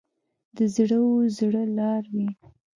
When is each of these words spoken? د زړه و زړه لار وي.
د 0.55 0.57
زړه 0.75 0.99
و 1.07 1.13
زړه 1.37 1.63
لار 1.77 2.03
وي. 2.13 2.29